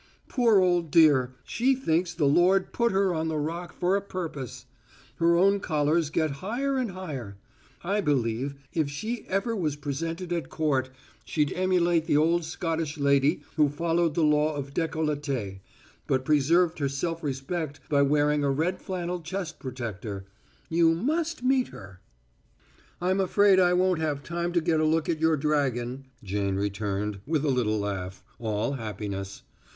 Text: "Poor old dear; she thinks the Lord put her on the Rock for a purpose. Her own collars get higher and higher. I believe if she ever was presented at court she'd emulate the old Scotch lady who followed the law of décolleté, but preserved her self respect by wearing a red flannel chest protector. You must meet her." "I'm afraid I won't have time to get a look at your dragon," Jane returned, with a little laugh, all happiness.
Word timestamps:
"Poor 0.27 0.59
old 0.59 0.89
dear; 0.89 1.35
she 1.43 1.75
thinks 1.75 2.11
the 2.15 2.25
Lord 2.25 2.73
put 2.73 2.91
her 2.91 3.13
on 3.13 3.27
the 3.27 3.37
Rock 3.37 3.71
for 3.71 3.95
a 3.95 4.01
purpose. 4.01 4.65
Her 5.17 5.35
own 5.35 5.59
collars 5.59 6.09
get 6.09 6.31
higher 6.41 6.75
and 6.75 6.89
higher. 6.89 7.37
I 7.83 8.01
believe 8.01 8.55
if 8.73 8.89
she 8.89 9.27
ever 9.27 9.55
was 9.55 9.75
presented 9.75 10.33
at 10.33 10.49
court 10.49 10.89
she'd 11.23 11.53
emulate 11.53 12.05
the 12.07 12.17
old 12.17 12.45
Scotch 12.45 12.97
lady 12.97 13.43
who 13.57 13.69
followed 13.69 14.15
the 14.15 14.23
law 14.23 14.55
of 14.55 14.73
décolleté, 14.73 15.59
but 16.07 16.25
preserved 16.25 16.79
her 16.79 16.89
self 16.89 17.21
respect 17.21 17.79
by 17.87 18.01
wearing 18.01 18.43
a 18.43 18.49
red 18.49 18.81
flannel 18.81 19.21
chest 19.21 19.59
protector. 19.59 20.25
You 20.67 20.95
must 20.95 21.43
meet 21.43 21.67
her." 21.67 22.01
"I'm 22.99 23.19
afraid 23.19 23.59
I 23.59 23.73
won't 23.73 23.99
have 23.99 24.23
time 24.23 24.51
to 24.53 24.61
get 24.61 24.79
a 24.79 24.83
look 24.83 25.09
at 25.09 25.19
your 25.21 25.37
dragon," 25.37 26.05
Jane 26.23 26.55
returned, 26.55 27.19
with 27.27 27.45
a 27.45 27.49
little 27.49 27.77
laugh, 27.77 28.23
all 28.39 28.71
happiness. 28.71 29.43